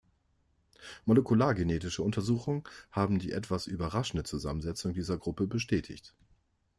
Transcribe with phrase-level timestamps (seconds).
[1.05, 6.15] Molekulargenetische Untersuchungen haben die etwas überraschende Zusammensetzung dieser Gruppe bestätigt.